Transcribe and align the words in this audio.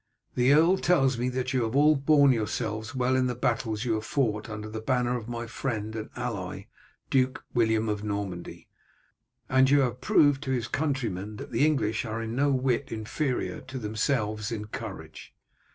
"The 0.33 0.51
earl 0.51 0.77
tells 0.79 1.19
me 1.19 1.29
that 1.29 1.53
you 1.53 1.61
have 1.61 1.75
all 1.75 1.95
borne 1.95 2.31
yourselves 2.31 2.95
well 2.95 3.15
in 3.15 3.27
the 3.27 3.35
battles 3.35 3.85
you 3.85 3.93
have 3.93 4.03
fought 4.07 4.49
under 4.49 4.67
the 4.67 4.81
banner 4.81 5.15
of 5.15 5.29
my 5.29 5.45
friend 5.45 5.95
and 5.95 6.09
ally 6.15 6.65
Duke 7.11 7.45
William 7.53 7.87
of 7.87 8.03
Normandy, 8.03 8.67
and 9.47 9.67
that 9.67 9.71
you 9.71 9.81
have 9.81 10.01
proved 10.01 10.41
to 10.41 10.49
his 10.51 10.67
countrymen 10.67 11.35
that 11.35 11.51
the 11.51 11.63
English 11.63 12.03
are 12.03 12.19
in 12.19 12.35
no 12.35 12.49
whit 12.49 12.91
inferior 12.91 13.61
to 13.61 13.77
themselves 13.77 14.51
in 14.51 14.65
courage. 14.65 15.35